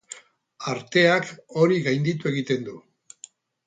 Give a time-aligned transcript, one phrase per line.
[0.71, 2.79] Arteak hori gainditu egiten du.